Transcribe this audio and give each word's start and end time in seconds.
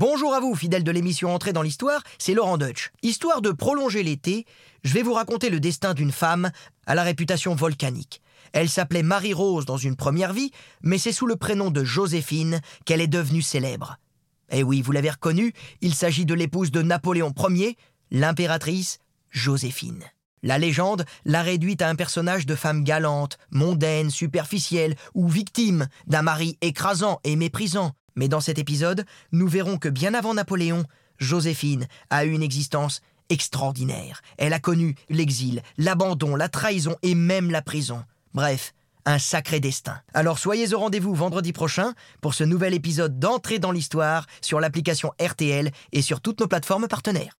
Bonjour 0.00 0.32
à 0.32 0.40
vous, 0.40 0.54
fidèles 0.54 0.82
de 0.82 0.90
l'émission 0.90 1.34
Entrée 1.34 1.52
dans 1.52 1.60
l'Histoire, 1.60 2.02
c'est 2.16 2.32
Laurent 2.32 2.56
Deutsch. 2.56 2.90
Histoire 3.02 3.42
de 3.42 3.50
prolonger 3.50 4.02
l'été, 4.02 4.46
je 4.82 4.94
vais 4.94 5.02
vous 5.02 5.12
raconter 5.12 5.50
le 5.50 5.60
destin 5.60 5.92
d'une 5.92 6.10
femme 6.10 6.50
à 6.86 6.94
la 6.94 7.02
réputation 7.02 7.54
volcanique. 7.54 8.22
Elle 8.54 8.70
s'appelait 8.70 9.02
Marie-Rose 9.02 9.66
dans 9.66 9.76
une 9.76 9.96
première 9.96 10.32
vie, 10.32 10.52
mais 10.80 10.96
c'est 10.96 11.12
sous 11.12 11.26
le 11.26 11.36
prénom 11.36 11.70
de 11.70 11.84
Joséphine 11.84 12.62
qu'elle 12.86 13.02
est 13.02 13.08
devenue 13.08 13.42
célèbre. 13.42 13.98
Eh 14.50 14.62
oui, 14.62 14.80
vous 14.80 14.92
l'avez 14.92 15.10
reconnue, 15.10 15.52
il 15.82 15.94
s'agit 15.94 16.24
de 16.24 16.32
l'épouse 16.32 16.70
de 16.70 16.80
Napoléon 16.80 17.34
Ier, 17.50 17.76
l'impératrice 18.10 19.00
Joséphine. 19.28 20.04
La 20.42 20.56
légende 20.56 21.04
l'a 21.26 21.42
réduite 21.42 21.82
à 21.82 21.90
un 21.90 21.94
personnage 21.94 22.46
de 22.46 22.54
femme 22.54 22.84
galante, 22.84 23.36
mondaine, 23.50 24.08
superficielle 24.08 24.96
ou 25.12 25.28
victime 25.28 25.88
d'un 26.06 26.22
mari 26.22 26.56
écrasant 26.62 27.20
et 27.22 27.36
méprisant. 27.36 27.92
Mais 28.20 28.28
dans 28.28 28.42
cet 28.42 28.58
épisode, 28.58 29.06
nous 29.32 29.48
verrons 29.48 29.78
que 29.78 29.88
bien 29.88 30.12
avant 30.12 30.34
Napoléon, 30.34 30.84
Joséphine 31.16 31.88
a 32.10 32.26
eu 32.26 32.32
une 32.32 32.42
existence 32.42 33.00
extraordinaire. 33.30 34.20
Elle 34.36 34.52
a 34.52 34.60
connu 34.60 34.94
l'exil, 35.08 35.62
l'abandon, 35.78 36.36
la 36.36 36.50
trahison 36.50 36.96
et 37.02 37.14
même 37.14 37.50
la 37.50 37.62
prison. 37.62 38.04
Bref, 38.34 38.74
un 39.06 39.18
sacré 39.18 39.58
destin. 39.58 39.98
Alors 40.12 40.38
soyez 40.38 40.74
au 40.74 40.80
rendez-vous 40.80 41.14
vendredi 41.14 41.54
prochain 41.54 41.94
pour 42.20 42.34
ce 42.34 42.44
nouvel 42.44 42.74
épisode 42.74 43.18
d'entrée 43.18 43.58
dans 43.58 43.72
l'histoire 43.72 44.26
sur 44.42 44.60
l'application 44.60 45.12
RTL 45.18 45.70
et 45.92 46.02
sur 46.02 46.20
toutes 46.20 46.40
nos 46.40 46.46
plateformes 46.46 46.88
partenaires. 46.88 47.38